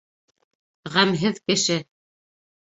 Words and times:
«ҒӘМҺЕҘ 0.95 1.37
КЕШЕ» 1.45 1.79